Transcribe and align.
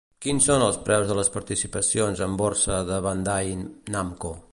Quins 0.25 0.45
són 0.51 0.63
els 0.67 0.79
preus 0.87 1.11
de 1.11 1.17
les 1.19 1.29
participacions 1.35 2.23
en 2.29 2.39
borsa 2.41 2.79
de 2.91 2.99
Bandai 3.09 3.53
Namco? 3.97 4.33